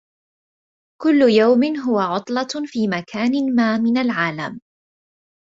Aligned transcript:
كل 1.01 1.19
يوم 1.35 1.63
هو 1.87 1.99
عطلة 1.99 2.47
في 2.65 2.87
مكان 2.87 3.55
ما 3.55 3.77
من 3.77 3.97
العالم. 3.97 4.59